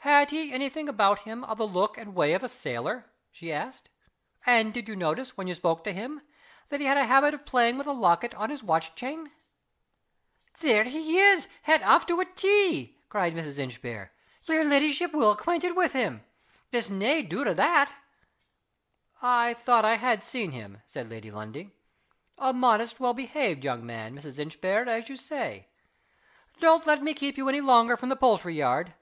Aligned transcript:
"Had 0.00 0.30
he 0.30 0.52
any 0.52 0.68
thing 0.68 0.90
about 0.90 1.20
him 1.20 1.42
of 1.42 1.56
the 1.56 1.66
look 1.66 1.96
and 1.96 2.14
way 2.14 2.34
of 2.34 2.44
a 2.44 2.50
sailor?" 2.50 3.06
she 3.30 3.50
asked. 3.50 3.88
"And 4.44 4.74
did 4.74 4.88
you 4.90 4.94
notice, 4.94 5.38
when 5.38 5.46
you 5.46 5.54
spoke 5.54 5.82
to 5.84 5.92
him, 5.94 6.20
that 6.68 6.80
he 6.80 6.86
had 6.86 6.98
a 6.98 7.06
habit 7.06 7.32
of 7.32 7.46
playing 7.46 7.78
with 7.78 7.86
a 7.86 7.92
locket 7.92 8.34
on 8.34 8.50
his 8.50 8.62
watch 8.62 8.94
chain?" 8.94 9.32
"There 10.60 10.84
he 10.84 11.18
is, 11.18 11.48
het 11.62 11.80
aff 11.80 12.04
to 12.08 12.20
a 12.20 12.26
T!" 12.26 12.98
cried 13.08 13.34
Mrs. 13.34 13.56
Inchbare. 13.58 14.12
"Yer 14.44 14.64
leddyship's 14.64 15.14
weel 15.14 15.30
acquented 15.32 15.74
wi' 15.74 15.88
him 15.88 16.22
there's 16.70 16.90
nae 16.90 17.22
doot 17.22 17.46
o' 17.46 17.54
that." 17.54 17.90
"I 19.22 19.54
thought 19.54 19.86
I 19.86 19.96
had 19.96 20.22
seen 20.22 20.50
him," 20.52 20.82
said 20.84 21.08
Lady 21.08 21.30
Lundie. 21.30 21.70
"A 22.36 22.52
modest, 22.52 23.00
well 23.00 23.14
behaved 23.14 23.64
young 23.64 23.86
man, 23.86 24.14
Mrs. 24.14 24.38
Inchbare, 24.38 24.86
as 24.90 25.08
you 25.08 25.16
say. 25.16 25.68
Don't 26.60 26.84
let 26.86 27.02
me 27.02 27.14
keep 27.14 27.38
you 27.38 27.48
any 27.48 27.62
longer 27.62 27.96
from 27.96 28.10
the 28.10 28.16
poultry 28.16 28.56
yard. 28.56 28.92